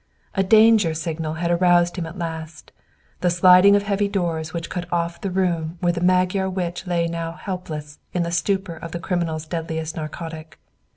A 0.33 0.41
danger 0.41 0.95
signal 0.95 1.33
had 1.35 1.51
aroused 1.51 1.95
him 1.95 2.07
at 2.07 2.17
last, 2.17 2.71
the 3.19 3.29
sliding 3.29 3.75
of 3.75 3.83
heavy 3.83 4.07
doors 4.07 4.51
which 4.51 4.67
cut 4.67 4.91
off 4.91 5.21
the 5.21 5.29
room 5.29 5.77
where 5.79 5.93
the 5.93 6.01
Magyar 6.01 6.49
witch 6.49 6.87
lay 6.87 7.05
now 7.07 7.33
helpless 7.33 7.99
in 8.11 8.23
the 8.23 8.31
stupor 8.31 8.75
of 8.77 8.93
the 8.93 8.99
criminal's 8.99 9.45
deadliest 9.45 9.95
narcotic. 9.95 10.57